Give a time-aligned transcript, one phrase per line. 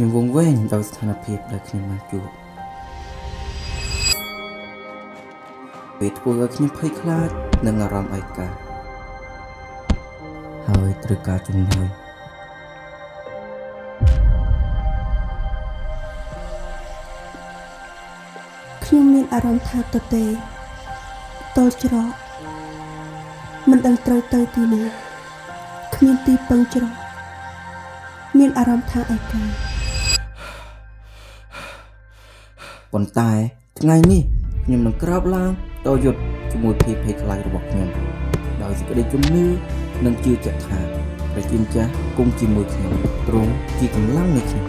[0.00, 2.28] ខ្ញុំវង្វេងដោយស្ថានភាពដែលខ្ញុំបានជួប
[6.00, 7.30] វាធ្វើឲ្យខ្ញុំភ័យខ្លាច
[7.66, 8.48] នឹងអារម្មណ៍ឯកា
[10.68, 11.88] ហើយត្រូវការជំនួយ
[18.84, 20.24] ខ្ញុំមានអារម្មណ៍ថាទទេ
[21.56, 22.10] តល់ច្រក
[23.70, 24.84] មិនដឹងត្រូវទៅទីណា
[25.94, 26.94] គ្មានទីពឹងច្រក
[28.38, 29.42] មានអារម្មណ៍ថាឯកា
[32.92, 33.30] ប៉ុន្តែ
[33.80, 34.22] ថ្ងៃនេះ
[34.64, 35.50] ខ្ញុំនឹងក្រោបឡើង
[35.88, 36.20] ដោយយុទ្ធ
[36.52, 37.88] ជាមួយភាពភ័យខ្លាចរបស់ខ្ញុំ
[38.62, 39.44] ដោយសេចក្តីជំនឿ
[40.04, 40.80] និងជឿជាក់ថា
[41.32, 42.94] ព្រះជាម្ចាស់គង់ជាមួយខ្ញុំ
[43.28, 44.64] ទ្រង់ជាកម្លាំងនៃខ្ញុំ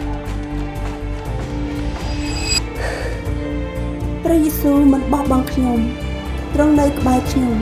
[4.24, 5.78] ព្រះយេស៊ូវមិនបោះបង់ខ្ញុំ
[6.54, 7.56] ទ្រង់នៅក្បែរខ្ញុំ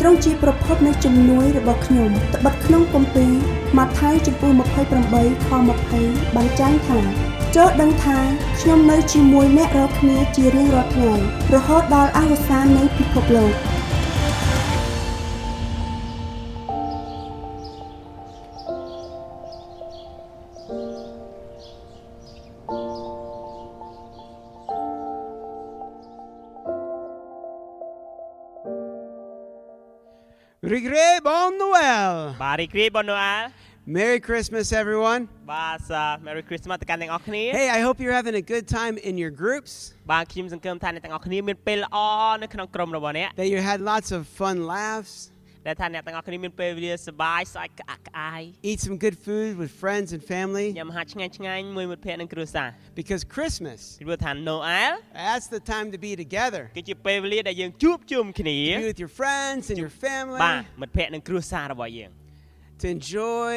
[0.00, 3.32] ទ្រង់ជាប្រភពនៃជំនួយរបស់ខ្ញុំត្បិតក្នុងគម្ពីរ
[3.76, 5.48] ម៉ាថាយចំពោះ28ខ
[5.92, 8.18] 20បានចែងថា ចូលដឹងថា
[8.60, 11.14] ខ្ញុំនៅជាមួយអ្នករាល់គ្នាជារៀងរាល់ថ្ងៃ
[11.54, 13.54] រហូតដល់អវសាននៃពិភពលោក
[30.72, 32.12] Rigre Bon Noel!
[32.42, 33.59] បាទរីករាយបងណូអែល
[33.97, 35.21] Merry Christmas, everyone.
[35.53, 39.71] បាទសា Merry Christmas ទៅកាន់ទាំងអស់គ្នា Hey, I hope you're having a good time in your groups,
[40.11, 41.97] បាទខ្ញុំសង្ឃឹមថាអ្នកទាំងអស់គ្នាមានពេលល្អ
[42.43, 45.13] នៅក្នុងក្រុមរបស់អ្នក that you had lots of fun laughs,
[45.67, 54.93] ដែលថាអ្នកទាំងអស់គ្នាមានពេលវេលាសប្បាយស្អាតក្អាក់ក្អាយ eat some good food with friends and family, ញ៉ាំអាហារឆ្ងាញ់ឆ្ងាញ់មួយមិត្តភ័ក្តិនិងគ្រួសារ because Christmas, ពីព្រោះថាណូអែល
[55.27, 56.63] that's the time to be together.
[56.77, 62.11] គឺជាពេលវេលាដែលយើងជួបជុំគ្នា Be with your friends and your family, បាទមិត្តភ័ក្តិនិងគ្រួសាររបស់យើង
[62.81, 63.51] to enjoy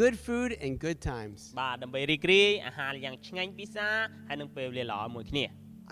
[0.00, 1.38] good food and good times.
[1.60, 3.88] បាទដើម្បីរីករាយអាហារយ៉ាងឆ្ងាញ់ពិសា
[4.28, 5.44] ហើយនឹងពេលវេលាល្អមួយគ្នា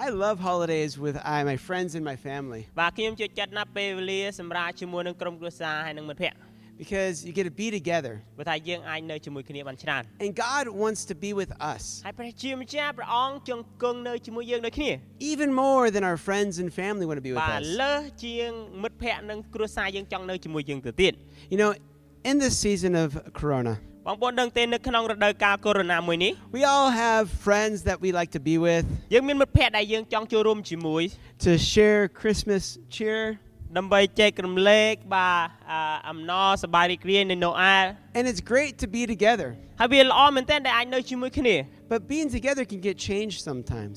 [0.07, 6.41] I love holidays with I, my friends and my family បាទខ្ញុំចូលចិត្តណាស់ពេលវេលាសម្រាប់ជាមួយនឹងក្រុមគ្រួសារហើយនឹងមិត្តភ័ក្តិ
[6.85, 8.15] because you get to be together.
[8.39, 14.91] ព្រោះថាយើងអាចនៅជាមួយគ្នាបានច្រើន And God wants to be with us ហើយព្រះជាម្ចាស់ព្រះអង្គចង់គង់នៅជាមួយយើងដូចគ្នា
[15.33, 17.67] even more than our friends and family want to be with បាទ us.
[17.83, 18.51] លើសជាង
[18.83, 21.13] មិត្តភ័ក្តិនិងគ្រួសារយើងចង់នៅជាមួយយើងទៅទៀត
[21.53, 21.71] You know,
[22.31, 23.11] in this season of
[23.41, 23.75] Corona,
[24.09, 28.85] បងប្អូនដឹងទេនៅក្នុងរដូវកាលកូវីដ -19 មួយនេះ we all have friends that we like to be with,
[29.15, 31.03] យើងមានមិត្តភ័ក្តិដែលយើងចង់ចូលរួមជាមួយ
[31.45, 32.63] to share Christmas
[32.97, 33.23] cheer.
[33.79, 35.79] ដើម្បីចែករំលែកបាទអឺ
[36.11, 37.85] អំណរសប្បាយរីករាយនៅណូអែល
[38.19, 39.49] And it's great to be together.
[39.81, 41.57] ហើយវាល្អមែនទែនដែលអាចនៅជាមួយគ្នា
[41.93, 43.97] But being together can get changed sometimes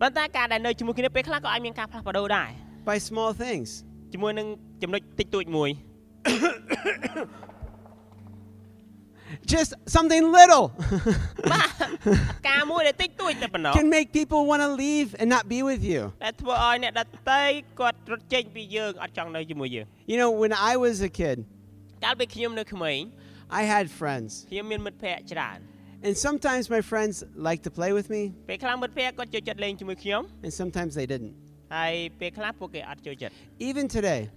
[0.00, 2.50] ប៉ុន្តែការដែលនៅជាមួយគ្នាពេលខ្លះក៏អាចមានការផ្លាស់ប្ដូរដែរ
[2.90, 3.68] by small things.
[4.12, 4.46] ជាមួយនឹង
[4.82, 5.70] ចំណុចតិចតួចមួយ
[9.45, 10.69] just something little.
[13.73, 16.13] Can make people want to leave and not be with you.
[20.07, 21.45] You know, when I was a kid,
[23.49, 24.45] I had friends.
[26.03, 28.33] And sometimes my friends liked to play with me,
[30.43, 31.33] and sometimes they didn't.
[33.59, 34.29] Even today,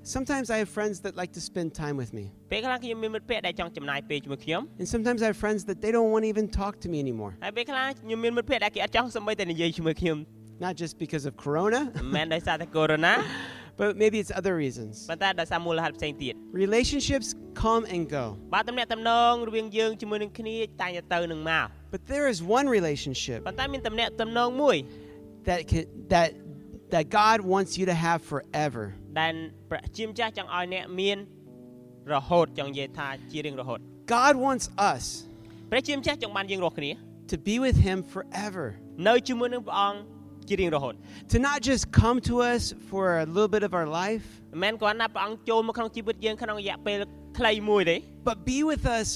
[0.00, 2.24] ល់សប្តាហ៍ថ្ងៃនេះដែរ sometimes I have friends that like to spend time with me.
[2.52, 6.98] ពេលខ្លះខ្ញុំមានមិត្តភ័ក្តិដែលចង់ចំណាយពេលជាមួយខ្ញុំ And sometimes I have friends that they don't want to even talk to me
[7.06, 7.32] anymore.
[7.44, 10.18] ហើយពេលខ្លះខ្ញុំមានមិត្តភ័ក្តិដែលគេអត់ចង់សូម្បីតែនិយាយជាមួយខ្ញុំ
[10.66, 14.94] Not just because of Corona, មិនមែនដោយសារតែកូវីដ -19 but maybe it's other reasons.
[15.10, 16.34] ប៉ុន្តែដោយសារមូលហេតុផ្សេងទៀត
[16.64, 17.28] Relationships
[17.64, 18.24] come and go.
[18.54, 24.76] បាទតំណែងតំណងរវាងយើងជាមួយនឹងគ្នាតែងតែទៅនឹងមក But there is one relationship ប៉ុន្តែមានតំណែងតំណងមួយ
[25.48, 25.84] that can,
[26.14, 26.28] that
[26.94, 28.84] that God wants you to have forever.
[29.20, 29.34] ដែល
[29.70, 31.18] ព្រះជាម្ចាស់ចង់ឲ្យអ្នកមាន
[32.14, 33.78] រហូតចង់និយាយថាជារៀងរហូត
[34.16, 35.04] God wants us
[35.70, 36.90] ព្រះជាម្ចាស់ចង់បានយើងរាល់គ្នា
[37.32, 38.64] to be with him forever.
[39.08, 39.98] នៅជាមួយនឹងព្រះអង្គ
[40.48, 40.94] ជារៀងរហូត
[41.34, 46.96] To not just come to us for a little bit of our life, មិនមែនគ្រាន់តែព្រះអង្គចូលមកក្នុងជីវិតយើងក្នុងរយៈពេល
[47.38, 47.96] ខ្លីមួយទេ
[48.28, 49.08] but be with us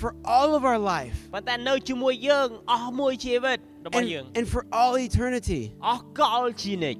[0.00, 5.62] for all of our life ប៉ុន្តែនៅជាមួយយើងអស់មួយជីវិតរបស់យើង and, and for all eternity.
[5.88, 6.98] អស់កលជានិច្ច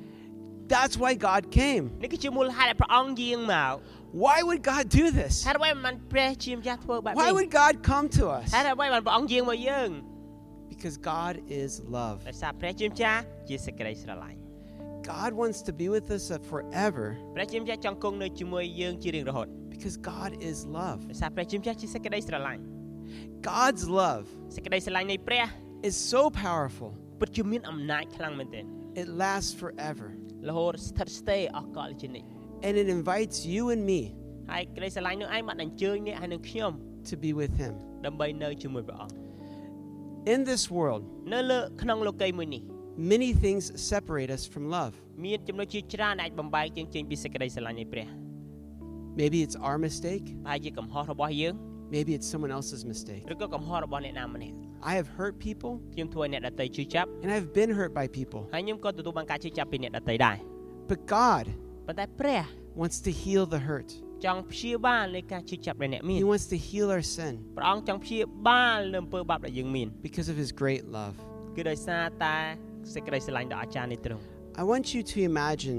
[0.74, 1.84] That's why God came.
[2.02, 3.74] នេះគឺជាមូលហេតុដែលព្រះអង្គយាងមក
[4.24, 5.34] Why would God do this?
[5.48, 8.46] ហេតុអ្វីមិនព្រះជាម្ចាស់ធ្វើបែប Why នេះ would God come to us?
[8.56, 9.90] ហេតុអ្វីមិនព្រះអង្គយាងមកយើង
[10.72, 12.18] Because God is love.
[12.28, 14.38] ដោយសារព្រះជាម្ចាស់ជាសេចក្តីស្រឡាញ់
[15.14, 17.06] God wants to be with us forever
[17.36, 20.98] ព្រះជាម្ចាស់ចង់គង់នៅជាមួយយើងជារៀងរហូត because God is love.
[21.10, 22.62] ដោយសារព្រះជាម្ចាស់ជាសេចក្តីស្រឡាញ់
[23.52, 24.24] God's love
[24.54, 25.44] សេចក្តីស្រឡាញ់នៃព្រះ
[25.88, 26.90] is so powerful,
[27.20, 28.64] ពិតជាមានអំណាចខ្លាំងមែនទែន
[29.02, 30.08] it lasts forever.
[30.48, 32.28] រហូតស្ថិតស្ថេរអស់កលជានិច្ច
[32.66, 34.00] And it invites you and me
[34.50, 36.72] ហើយក្តីស្រឡាញ់នោះឯងបានអញ្ជើញអ្នកហើយនឹងខ្ញុំ
[37.10, 37.72] to be with Him.
[38.06, 39.14] ដើម្បីនៅជាមួយព្រះអង្គ
[40.34, 41.02] In this world,
[41.32, 42.62] នៅលើក្នុងលោកីយ៍មួយនេះ
[43.12, 44.94] many things separate us from love.
[45.24, 48.08] មានចំណុចជាច្រើនដែលអាចបំបែកយើងចេញពីសេចក្តីស្រឡាញ់នៃព្រះ
[49.20, 51.54] Maybe it's our mistake, ប្រហែលជាកំហុសរបស់យើង
[51.94, 53.22] maybe it's someone else's mistake.
[53.32, 54.54] ឬក៏កំហុសរបស់អ្នកណាម្នាក់
[54.90, 58.40] I have hurt people, ខ្ញុំធ្វើឲ្យអ្នកដទៃជឿចាប់ and I've been hurt by people.
[58.54, 60.36] ហើយខ្ញុំក៏ទទួលបានការជឿចាប់ពីអ្នកដទៃដែរ
[60.90, 61.44] But God
[61.86, 62.44] ប៉ុន្តែព្រះ
[62.80, 63.88] wants to heal the hurt,
[64.24, 71.14] ចង់ព្យាបាលនៃការជឿចាប់ដែលអ្នកមាន He wants to heal our sin ព្រះអង្គចង់ព្យាបាលលើអំពើបាបដែលយើងមាន because of His great love.
[71.56, 72.36] គឺដោយសារតែ
[72.94, 74.22] សេចក្តីស្រឡាញ់ដ៏អស្ចារ្យនេះទ្រង់
[74.60, 75.78] I want you to imagine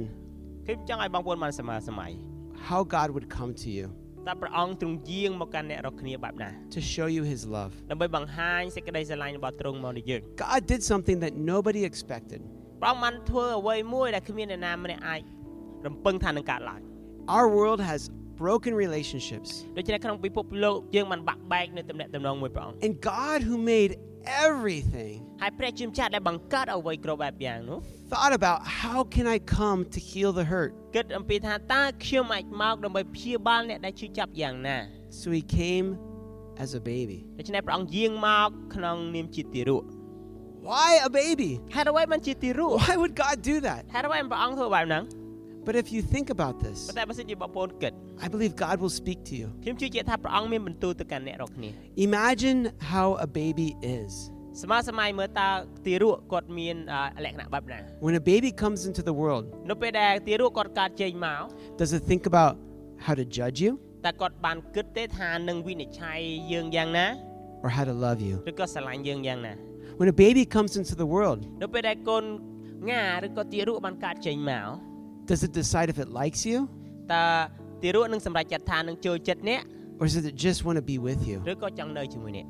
[0.66, 2.12] ខ្ញុំចង់ឲ្យបងប្អូនបានសម័យសម័យ
[2.70, 3.86] how God would come to you
[4.29, 7.73] តើព្រះអង្គទ្រង់យាងមកកាន់អ្នករាល់គ្នាបែបណា to show you His love.
[7.91, 12.41] ដើម្បីបង្ហាញសេចក្តីស្រឡាញ់របស់ទ្រង់មកដល់យើង God did something that nobody expected.
[12.83, 15.21] ព្រះអង្គបានធ្វើអ្វីមួយដែលគ្មានអ្នកណាម្នាក់អាច
[15.87, 16.81] រំពឹងថានឹងកើតឡើង
[17.37, 18.01] Our world has
[18.43, 19.51] broken relationships.
[19.79, 23.93] ដូច្នេះក្នុងពិភពលោកយើងបានបាក់បែកនៅទំនាក់ទំនងមួយព្រះអង្គ And God, who made
[24.49, 27.79] everything, ហើយព្រះជាម្ចាស់ដែលបង្កើតអ្វីគ្រប់បែបយ៉ាងនោះ
[28.14, 30.72] thought about how can I come to heal the hurt.
[30.96, 34.78] គិតអំពីថាតើខ្ញុំអាចមកដើម្បីព្យាបាលអ្នកដែលឈឺចាប់យ៉ាងណា
[35.22, 35.88] So He came
[36.64, 37.18] as a baby.
[37.40, 39.84] ដូច្នេះព្រះអង្គយាងមកក្នុងនាមជាទារក
[40.70, 41.52] Why a baby?
[41.76, 43.82] ហេតុអ្វីបានជាទារក Why would God do that?
[43.96, 45.04] ហេតុអ្វីព្រះអង្គធ្វើបែបហ្នឹង
[45.68, 47.94] But if you think about this, ប៉ុន្តែបើសិនជាបងប្អូនគិត
[48.26, 49.48] I believe God will speak to you.
[49.64, 51.70] ខ្ញុំជឿជាក់ថាព្រះអង្គមានបន្ទូលទៅកាន់អ្នករាល់គ្នា
[52.08, 52.60] Imagine
[52.92, 53.70] how a baby
[54.00, 54.12] is.
[54.63, 55.49] សម័យសម័យមើលតើ
[55.87, 56.77] ទារកគាត់មាន
[57.17, 61.43] អឺលក្ខណៈបែបណា When a baby comes into the world, នៅពេលដែលទារកគាត់កើតចេញមក
[61.81, 62.53] does it think about
[63.07, 63.73] how to judge you
[64.07, 66.19] តើគាត់បានគិតទេថានឹងវិនិច្ឆ័យ
[66.53, 67.07] យើងយ៉ាងណា
[67.65, 68.37] or how to love you?
[68.51, 69.55] ឬក៏ស្រឡាញ់យើងយ៉ាងណា
[69.99, 72.25] When a baby comes into the world, នៅពេលដែលកូន
[72.91, 74.67] ងាឬក៏ទារកបានកើតចេញមក
[75.31, 76.59] does it decide if it likes you
[77.15, 77.25] តើ
[77.83, 79.63] ទារកនឹងសម្រេចចិត្តថានឹងចូលចិត្តអ្នក
[80.01, 81.37] or does it just want to be with you?
[81.53, 82.47] ឬក៏ចង់នៅជាមួយអ្នក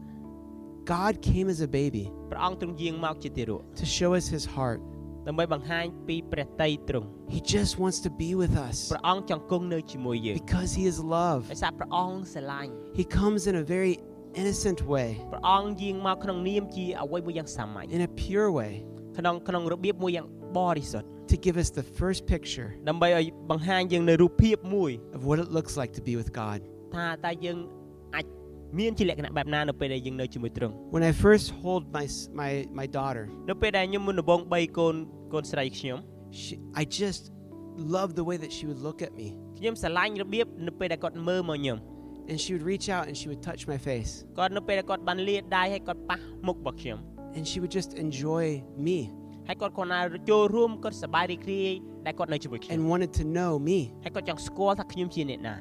[0.95, 4.79] God came as a baby ព្រះអង្គទ្រង់យាងមកជាទារក to show us his heart.
[5.27, 11.41] ដើម្បីបង្ហាញពីព្រះតីទ្រង់ He just wants to be with us ព្រះអង្គចង់គង់នៅជាមួយយើង because he is love.
[11.51, 13.94] ដោយសារព្រះអង្គស្រឡាញ់ He comes in a very
[14.41, 18.71] innocent way, ព្រះអង្គយាងមកក្នុងនាមជាអ្វីមួយយ៉ាងសាមញ្ញ in a pure way,
[19.17, 20.27] ក្នុងក្នុងរបៀបមួយយ៉ាង
[20.57, 26.29] បរិសុទ្ធ to give us the first picture ដើម្បីឲ្យបង្ហាញយើងនៅរូបភាពមួយ of what it looks like to be with
[26.41, 26.59] God.
[26.95, 27.82] ថាតើយើងអាច
[28.78, 32.50] មានជាលក្ខណៈបែបណានៅពេលដែលយើងនៅជាមួយទ្រង់ When I first hold my s- my
[32.80, 34.94] my daughter, នៅពេលដែលខ្ញុំមុនដំបូង3កូន
[35.32, 35.98] កូនស្រីខ្ញុំ
[36.40, 37.22] she, I just
[37.96, 39.28] loved the way that she would look at me,
[39.58, 41.78] ខ្ញុំស្រឡាញ់របៀបនៅពេលដែលគាត់មើលមកខ្ញុំ
[42.30, 46.98] and she would reach out and she would touch my face, គាត់នៅពេលដែលគាត់បានលាដៃហើយគាត់ប៉ះមុខរបស់ខ្ញុំ
[47.36, 48.44] and she would just enjoy
[48.86, 48.98] me
[49.48, 49.98] ហើយគាត់គាត់ណា
[50.30, 51.72] ចូលរួមគាត់សប្បាយរីករាយ
[52.06, 53.78] ដែលគាត់នៅជាមួយខ្ញុំ and wanted to know me.
[54.04, 55.56] ហើយគាត់ចង់ស្គាល់ថាខ្ញុំជាអ្នកណា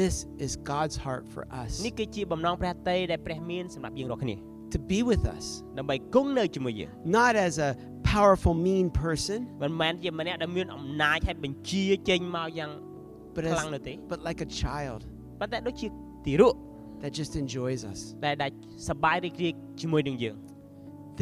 [0.00, 0.14] This
[0.44, 4.36] is God's heart for us នេះគឺជាបំណងព្រះតីដែលព្រះមានសម្រាប់យើងរាល់គ្នា
[4.74, 5.44] to be with us,
[5.78, 7.70] ដើម្បីគង់នៅជាមួយយើង not as a
[8.14, 12.70] powerful, mean person, មិនមែនជាម្នាក់ដែលមានអំណាចហើយបញ្ជាចេញមកយ៉ាង
[13.36, 15.00] but ខ្លាំង as នោះទេ but like a child
[15.40, 15.86] ប៉ុន្តែដូចជា
[16.26, 16.58] ទីរក់
[17.02, 18.00] that just enjoys us.
[18.24, 18.50] ដែលដែល
[18.88, 20.36] សប្បាយរីករាយជាមួយនឹងយើង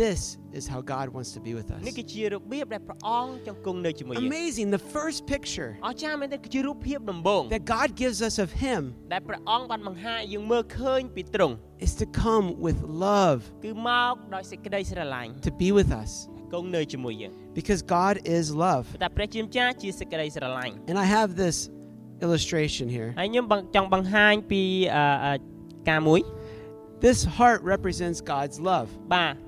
[0.04, 1.80] This is how God wants to be with us.
[1.88, 4.68] នេះគឺជារបៀបដែលព្រះអង្គចង់គង់នៅជាមួយយើង Amazing.
[4.78, 11.54] The first picture អស្ចារ្យមែនទេគឺជារូបភាពដំបូង that God gives us of Him ដែលព្រះអង្គបានបង្ហាញឲ្យយើងមើលឃើញពីទ្រង់
[11.86, 16.10] is to come with love គឺមកដោយសេចក្តីស្រឡាញ់ to be with us
[16.52, 18.84] គង់នៅជាមួយយើង because God is love.
[18.92, 21.56] ប៉ុន្តែព្រះជាម្ចាស់ជាសេចក្តីស្រឡាញ់ And I have this
[22.24, 23.08] illustration here.
[23.20, 24.62] ហើយខ្ញុំបង្ចង់បង្ហាញពី
[24.96, 25.34] អឺអឺ
[25.90, 26.20] ការមួយ
[27.06, 29.34] This heart represents God's love, បាទ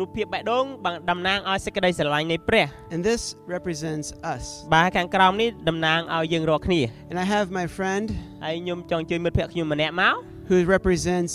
[0.00, 3.22] រូបភាពបេះដូងបានតំណាងឲ្យសេចក្តីស្រឡាញ់នៃព្រះ and this
[3.54, 4.42] represents us.
[4.74, 6.80] បាទខាងក្រោមនេះតំណាងឲ្យយើងរាល់គ្នា
[7.10, 8.06] And I have my friend
[8.44, 10.14] ហើយខ្ញុំចង់ជួយមិត្តភក្តិខ្ញុំម្នាក់មក
[10.50, 11.32] who represents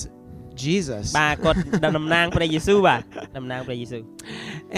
[0.65, 1.05] Jesus.
[1.19, 1.57] បាទគាត់
[1.97, 3.01] តំណាងព្រះយេស៊ូវបាទ
[3.37, 4.01] តំណាងព្រះយេស៊ូវ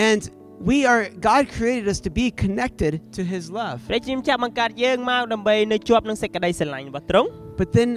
[0.09, 0.21] And
[0.69, 3.77] we are, God created us to be connected to His love.
[3.89, 7.29] ព្រះជាម្ចាស់បង្កើតយើងមកដើម្បីនៅជាប់នឹងសេចក្តីស្រឡាញ់របស់ទ្រង់
[7.59, 7.89] But then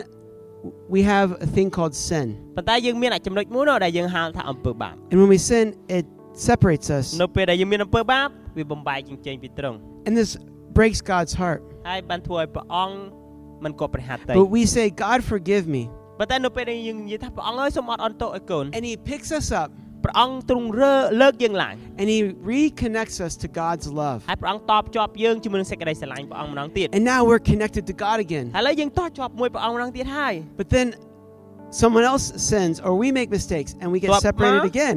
[0.94, 2.28] we have a thing called sin.
[2.56, 5.66] ប៉ុន្តែយើងមានអាចចំណុចមួយនោះដែលយើងហៅថាអំពើបាប And when we sin,
[5.98, 6.04] it
[6.48, 7.06] separates us.
[7.22, 10.30] នៅពេលដែលយើងមានអំពើបាបវាបំបែកយើងចេញពីទ្រង់ And this
[10.78, 11.60] breaks God's heart.
[11.88, 12.96] ហើយបានធ្វើឲ្យព្រះអង្គ
[13.64, 15.82] មិនគប់ព្រះហត្ថី But we say, God, forgive me.
[16.18, 19.68] ប៉ុន្តែនៅពេលដែលយើងនិយាយថាព្រះអង្គអើយសូមអត់អន់ទោសឲ្យកូន And He picks us up
[20.04, 22.18] ព្រះអង្គទ្រង់រើលើកយើងឡើង and He
[22.54, 24.20] reconnects us to God's love.
[24.30, 28.46] ហើយព្រះអង្គតបជាប់យើងជាមួយនឹងសេចក្តីស្រឡាញ់ព្រះអង្គម្ដងទៀត And now we're connected to God again.
[28.58, 30.86] ឥឡូវយើងតជាប់មួយព្រះអង្គម្ដងទៀតហើយ But then
[31.82, 34.70] someone else sins or we make mistakes and we get Swap separated ma?
[34.74, 34.96] again.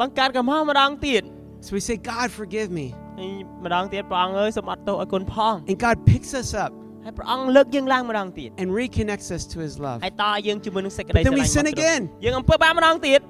[0.00, 1.22] បង្កើតកំហុសម្ដងទៀត
[1.66, 2.86] So we say, God, forgive me.
[3.18, 3.30] ហើយ
[3.64, 6.70] ម្ដងទៀតព្រះអង្គអើយសូមអត់ទោសឲ្យកូនផង And God picks us up
[7.04, 9.98] ហើយព្រះអង្គលើកយើងឡើងម្ដងទៀត and reconnects us to His love.
[10.04, 12.00] ហើយតយើងជាមួយនឹងសេចក្តី But then ស្រ we ឡាញ់ sin របស់ទ្រង់ again.
[12.24, 13.20] យើងអំពើបាបម្ដងទៀត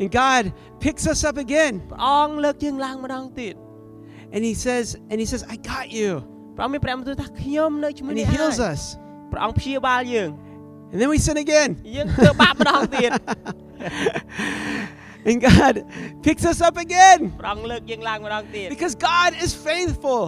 [0.00, 0.44] And God
[0.84, 3.54] picks us up again ព្រះអង្គលើកយើងឡើងម្ដងទៀត
[4.34, 6.10] and he says and he says I got you
[6.56, 8.80] ព្រះអង្គមានព្រះបន្ទូលថាខ្ញុំនៅជាមួយ and he អ្នកហើយ heals us.
[9.32, 10.30] ព្រះអង្គព្យាបាលយើង
[10.92, 11.70] And then we sin again.
[11.96, 13.10] យើងធ្វើបាបម្ដងទៀត
[15.28, 15.74] And God
[16.26, 20.22] picks us up again ព្រះអង្គលើកយើងឡើងម្ដងទៀត because God is faithful.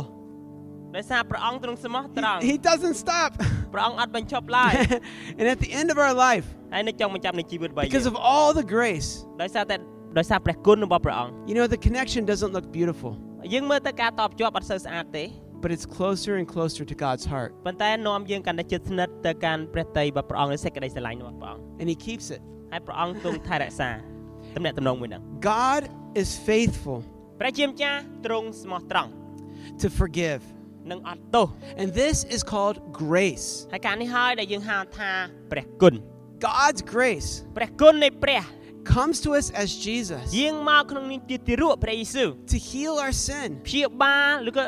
[0.97, 3.31] ដោយសារព្រះអង្គទ្រង់ស្មោះត្រង់ He doesn't stop.
[3.75, 4.73] ព្រះអង្គអត់បញ្ចប់ឡើយ
[5.39, 9.09] and at the end of our life, ហើយនៅចុងបញ្ចប់នៃជីវិតរបស់យើង because of all the grace,
[9.43, 9.77] ដោយសារតែ
[10.19, 13.13] ដោយសារព្រះគុណរបស់ព្រះអង្គ you know, the connection doesn't look beautiful,
[13.55, 15.25] យើងមើលទៅការតបជាប់អត់សូវស្អាតទេ
[15.63, 17.51] but it's closer and closer to God's heart.
[17.67, 22.41] ប៉ុន្តែនាំយើងកាន់តែជិតស្និទ្ធទៅកាន់ព្រះតីរបស់ព្រះអង្គនៃសេចក្តីស្រឡាញ់របស់ព្រះអង្គ And He keeps it.
[22.73, 23.91] ហើយព្រះអង្គទ្រង់ថែរក្សា
[24.57, 25.23] ទំនាក់ទំនងមួយហ្នឹង
[25.55, 25.83] God
[26.23, 26.99] is faithful
[27.41, 29.11] ព្រះជាម្ចាស់ទ្រង់ស្មោះត្រង់
[29.83, 30.41] to forgive.
[30.91, 31.49] និងអត់ទោស
[31.81, 33.47] And this is called grace.
[33.73, 35.11] ហើយការនេះហើយដែលយើងហៅថា
[35.53, 35.95] ព្រះគុណ
[36.49, 38.43] God's grace ព្រះគុណនៃព្រះ
[38.95, 43.49] comes to us as Jesus យាងមកក្នុងនាមជាទារកព្រះយេស៊ូវ to heal our sin.
[43.69, 44.65] ព្យាបាលឬក៏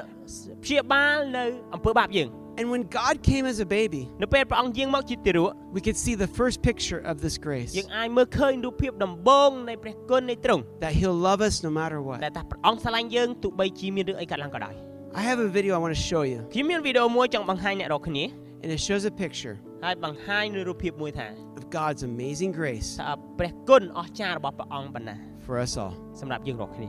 [0.64, 1.42] ព្យាបាលនៅ
[1.74, 7.14] អំពើបាបយើង And when God came as a baby, នៅពេលព្រះអង្គយាងមកជាទារក we could see the first picture of
[7.24, 12.18] this grace យើងអាចមើលឃើញរូបភាពដំបូងនៃព្រះគុណនៃទ្រង់ that He'll love us no matter what.
[12.24, 14.74] ដែលថាព្រះអង្គស្រឡាញ់យើងទោះបីជាមានរឿងអីកើតឡើងក៏ដោយ
[15.20, 18.24] I have a video I want to show you, ខ្ញុំមានវីដេអូមួយចង់បង្ហាញអ្នករាល់គ្នា
[18.62, 21.26] and it shows a picture ហើយបង្ហាញនូវរូបភាពមួយថា
[21.58, 25.16] of God's amazing grace ថាព្រះគុណអស្ចារ្យរបស់ព្រះអង្គប៉ុណ្ណា
[25.46, 25.94] for us all.
[26.20, 26.88] សម្រាប់យើងរាល់គ្នា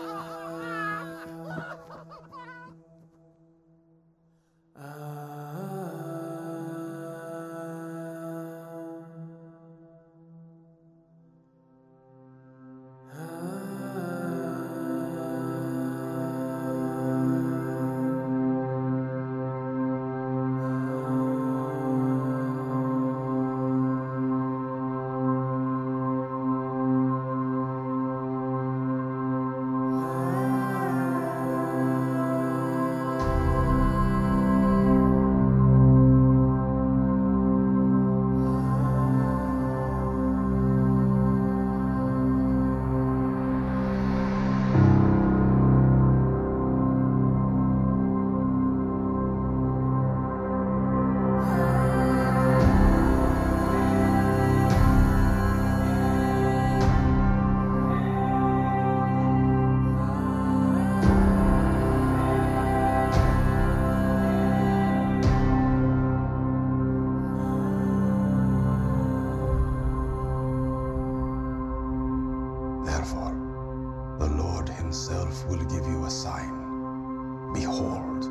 [74.61, 77.51] Lord himself will give you a sign.
[77.51, 78.21] Behold,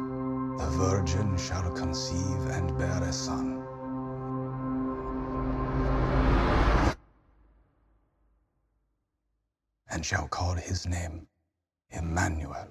[0.61, 3.67] the virgin shall conceive and bear a son.
[9.91, 11.27] And shall call his name
[11.91, 12.69] Emmanuel,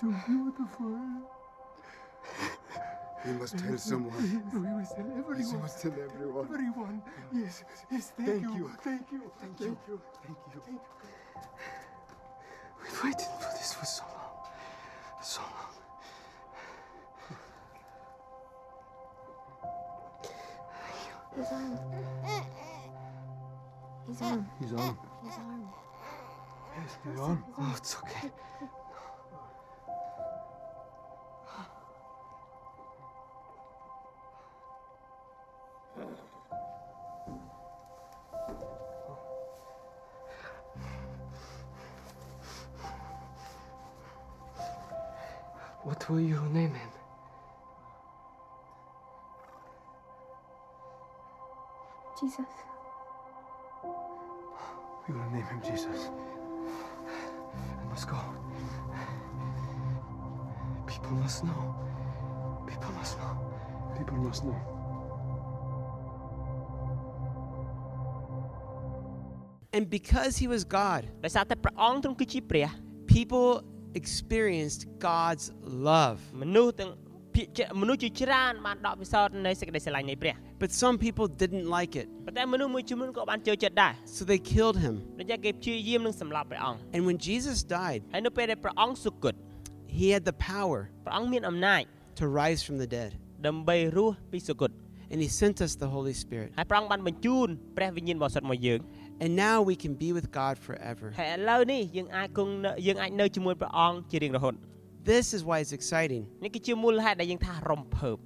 [0.00, 0.98] so beautiful.
[3.24, 4.42] We must tell someone.
[4.52, 5.52] We must tell everyone.
[5.52, 6.44] We must tell everyone.
[6.44, 7.02] Everyone.
[7.32, 8.54] Yes, yes, thank, Thank you.
[8.56, 8.70] you.
[8.82, 9.22] Thank you.
[9.40, 9.76] Thank you.
[9.88, 10.80] Thank you.
[12.82, 14.36] We've waited for this for so long.
[15.22, 15.72] So long.
[21.36, 21.78] His arm.
[24.08, 24.46] His arm.
[24.60, 24.98] His arm.
[25.24, 25.68] His arm.
[26.76, 27.44] Yes, his arm.
[27.58, 28.30] Oh, it's okay.
[45.86, 46.90] What will you name him?
[52.20, 52.44] Jesus.
[55.06, 56.10] We will name him Jesus.
[57.44, 58.18] I must go.
[60.88, 61.76] People must know.
[62.66, 63.38] People must know.
[63.96, 64.60] People must know.
[69.72, 71.08] And because he was God,
[73.06, 73.62] people
[74.01, 75.45] experienced God's
[75.89, 76.17] love.
[76.41, 76.91] មនុស្សទាំង
[77.35, 84.95] ភាគច្រើនមនុស្សជាច្រើនបានដកពិសោធន៍នៃសេចក្តីស្រឡាញ់នៃព្រះ But some people didn't like it, ប៉ុន្តែមនុស្សមួយចំនួនក៏បានចូលចិត្តដែរ so they killed him.
[85.19, 89.33] ដូចជាគេព្យាយាមនឹងសម្លាប់ព្រះអង្គ And when Jesus died, ហើយនៅពេលដែលព្រះអង្គសុគត
[89.97, 91.81] he had the power ព្រះអង្គមានអំណាច
[92.21, 93.11] to rise from the dead.
[93.47, 94.71] ដើម្បីរស់ពីសុគត
[95.11, 96.49] And he sent us the Holy Spirit.
[96.59, 97.47] ហើយព្រះអង្គបានបញ្ជូន
[97.77, 98.79] ព្រះវិញ្ញាណបរិសុទ្ធមកយើង
[99.23, 101.07] And now we can be with God forever.
[101.19, 104.55] ហើយឥឡូវនេះយើងអាចគង់នៅយើងអាចនៅជាមួយព្រះអង្គជារៀងរហូត
[105.13, 106.23] This is why it's exciting.
[106.43, 108.17] នេះគឺជាមូលហេតុដែលយើងថារំភើប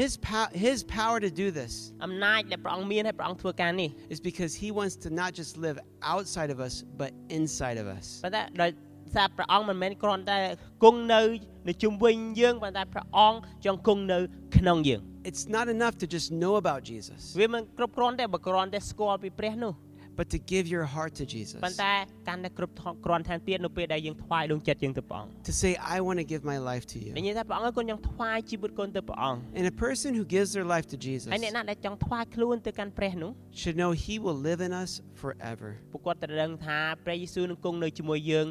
[0.00, 1.72] His, pow- his power to do this
[2.04, 5.76] អំណាចដែលព្រះអង្គមានហើយព្រះអង្គធ្វើការនេះ is because he wants to not just live
[6.12, 8.04] outside of us, but inside of us.
[8.24, 8.70] ប៉ុន្តែដោយ
[9.14, 10.38] សារព្រះអង្គមិនមែនគ្រាន់តែ
[10.84, 11.20] គង់នៅ
[11.68, 14.18] នៅជុំវិញយើងប៉ុន្តែព្រះអង្គចង់គង់នៅ
[14.56, 19.72] ក្នុងយើង It's not enough to just know about Jesus, វាមិនគ្រប់គ្រាន់តែបើគ្រាន់តែស្គាល់ពីព្រះនោះ
[20.18, 21.58] but to give your heart to Jesus.
[21.66, 21.92] ប៉ុន្តែ
[22.28, 22.72] កាន់តែគ្រប់
[23.04, 27.26] គ្រាន់ថែមទៀតនៅពេលដែលយើងថ្វាយដួងចិត្តយើងទៅព្រះអង្គ To say, I want to give my life to និ you.
[27.28, 34.38] យាយថាព្រះអង្គឲ្យកូនចង់ថ្វាយជីវិតកូនទៅព្រះអង្គ And a person who gives their life to Jesus ហើយអ្នកណាដែលចង់ថ្វាយខ្លួនទៅកាន់ព្រះនោះ should know he will
[34.48, 34.90] live in us
[35.22, 35.68] forever.
[35.92, 38.46] ពួកគាត់ត្រូវដឹងថាព្រះយេស៊ូវនឹងគង់នៅជាមួយយើង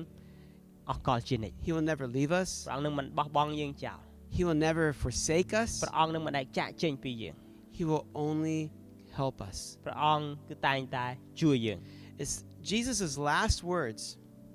[0.89, 3.99] អស់កលជានិច្ច He will never leave us, ព្រះអង្គនឹងមិនបោះបង់យើងចោល
[4.35, 7.35] he will never forsake us, ព្រះអង្គនឹងមិនដែលចាក់ចេញពីយើង
[7.77, 8.59] he will only
[9.19, 9.57] help us.
[9.85, 11.05] ព្រះអង្គគឺតែងតែ
[11.41, 11.79] ជួយយើង
[12.21, 12.35] It's
[12.71, 14.03] Jesus' last words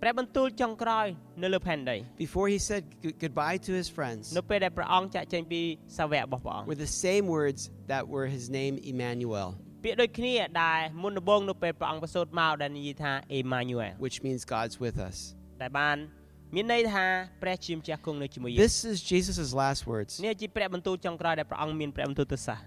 [0.02, 1.06] ព្រះបន្ទូលចុងក្រោយ
[1.42, 5.60] នៅលើផែនដី before he said g- goodbye to his friends នៅពេលដែលព្រះអង្គចាក់ចេញពី
[5.98, 7.60] សាវករបស់ព្រះអង្គ were the same words
[7.92, 9.48] that were his name Emmanuel,
[9.84, 15.16] ពាក្យដូចគ្នាដែលមុនដំបូងនៅពេលព្រះអង្គប្រសូតមកដែលនិយាយថាអេម៉ាញូអែល which means God's with us.
[15.62, 15.96] ដែលបាន
[16.54, 17.06] មានន័យថា
[17.42, 20.12] ព្រះជាម្ចាស់គង់នៅជាមួយយើង This is Jesus' last words.
[20.26, 22.60] នេះជាព្រះបន្ទូលចុងក្រោយដែលព្រះអង្គមានព្រះបន្ទូលទៅសាស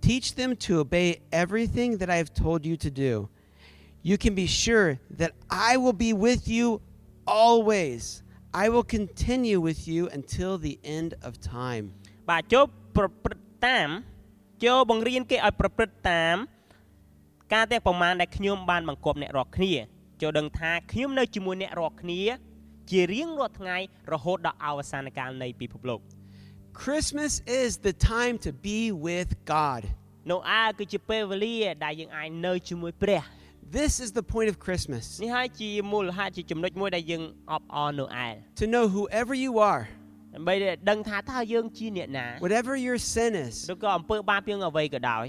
[0.00, 3.28] Teach them to obey everything that I have told you to do.
[4.02, 6.80] You can be sure that I will be with you
[7.26, 8.22] always.
[8.52, 11.84] I will continue with you until the end of time.
[12.30, 12.64] បាទចូល
[12.96, 13.88] ប្រព្រឹត្តតាម
[14.64, 16.36] ចូលបង្រៀនគេឲ្យប្រព្រឹត្តតាម
[17.54, 19.72] ការទាំងប្រមាណដែលខ្ញុំបានបង្គាប់អ្នករាល់គ្នា
[20.22, 22.20] ចូលដឹងថាខ្ញុំនៅជាមួយអ្នករាល់គ្នា
[22.90, 23.76] ជារៀងរាល់ថ្ងៃ
[24.12, 26.00] រហូតដល់អវសានកាលនៃពិភពលោក
[26.83, 29.81] Christmas is the time to be with God.
[30.31, 33.23] នៅអើគឺជាពេលវេលាដែលយើងអាចនៅជាមួយព្រះ
[33.79, 39.83] This is the point of Christmas នេះហើយជាមូលហេតុជាចំណុចមួយដែលយើងអបអរនៅអែល to know whoever you are,
[40.35, 40.53] ដើម្បី
[40.89, 45.25] ដឹងថាតើយើងជាអ្នកណា whatever your sin is, ឬក៏អំពើបាបយើងអ្វីក៏ដោយ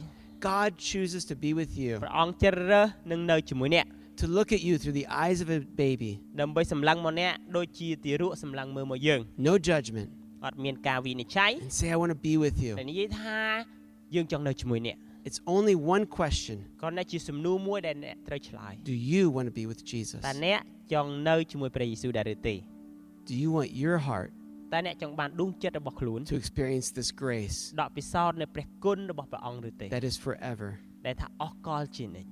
[0.51, 3.87] God chooses to be with you, ព្រះអង្គជ្រើសរើសនឹងនៅជាមួយអ្នក
[4.23, 6.13] to look at you through the eyes of a baby.
[6.41, 10.09] ដើម្បីសម្លឹងមកអ្នកដូចជាទារកសម្លឹងមើលមកយើង No judgment.
[10.45, 12.73] អត់មានការវិនិច្ឆ័យ And say, I want to be with you.
[12.81, 13.39] តែនិយាយថា
[14.15, 14.97] យើងចង់នៅជាមួយអ្នក
[15.29, 20.21] It's only one question គ្រាន់តែជាសំណួរមួយដែលអ្នកត្រូវឆ្លើយ Do you want to be with Jesus?
[20.29, 20.61] តើអ្នក
[20.93, 22.55] ចង់នៅជាមួយព្រះយេស៊ូវដែរឬទេ
[23.29, 24.31] Do you want your heart
[24.73, 30.69] តើអ្នកចង់បានដួងចិត្តរបស់ខ្លួន to experience this grace ដកពិសោធន៍នៅព្រះគុណរបស់ព្រះអង្គឬទេ that is forever?
[31.07, 32.29] ដែលថាអស់កលជានិច្ច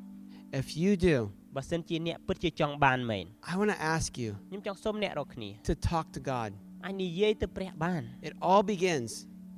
[0.63, 1.17] If you do,
[1.57, 6.51] បើសិនជាអ្នកពិតជាចង់បានមែន I want to ask you ខ្ញុំចង់សុំអ្នករាល់គ្នា to talk to God.
[6.85, 9.11] អាចនិយាយទៅព្រះបាន It all begins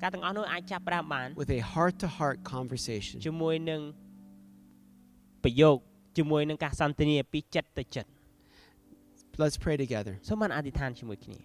[0.02, 3.16] ការទាំងអស់នោះអាចចាប់ផ្ដើមបាន with a heart to heart conversation.
[3.26, 3.80] ជាមួយនឹង
[5.44, 5.76] ប្រយោគ
[6.18, 8.10] ជាមួយនឹងការសន្ទនាពីចិត្តទៅចិត្ត
[9.42, 10.14] Let's pray together.
[10.28, 11.38] សូមបានអធិដ្ឋានជាមួយគ្នា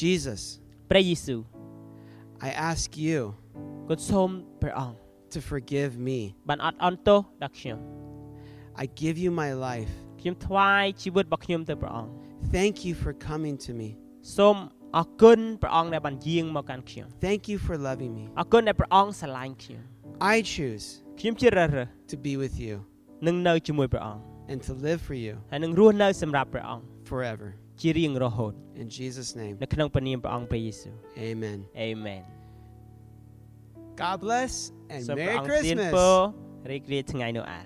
[0.00, 0.42] Jesus,
[0.90, 1.40] ព្រះយេស៊ូវ
[2.48, 3.18] I ask you
[3.88, 4.28] គុណសូម
[4.62, 4.96] ព្រះអង្គ
[5.34, 6.18] to forgive me.
[6.48, 7.78] បានអត់អន់ទោសដល់ខ្ញុំ
[8.82, 9.92] I give you my life.
[10.20, 12.10] ខ្ញុំថ្វាយជីវិតរបស់ខ្ញុំទៅព្រះអង្គ
[12.56, 13.88] Thank you for coming to me.
[14.36, 14.56] សូម
[14.98, 18.24] អរគុណព្រះអង្គដែលបានយាងមកកាន់ខ្ញុំ Thank you for loving me.
[18.40, 19.82] អរគុណដែលព្រះអង្គស្រឡាញ់ខ្ញុំ
[20.34, 20.86] I choose
[21.20, 22.74] ខ្ញុំជ្រើសរើស to be with you
[23.26, 27.48] នឹងនៅជាមួយព្រះអង្គ and to live for you ហើយនឹងរស់នៅសម្រាប់ព្រះអង្គ forever.
[27.80, 30.94] ជារៀងរហូត In Jesus' name, នៅក្នុងព្រះនាមព្រះអង្គព្រះយេស៊ូវ
[31.30, 31.58] amen.
[31.82, 32.22] អេមែន
[34.02, 34.52] God bless
[34.94, 35.92] and សូមព្រះ Merry អង្គទាន Christmas.
[35.96, 36.16] ពរ
[36.70, 37.60] រីករាយថ្ងៃនោះអា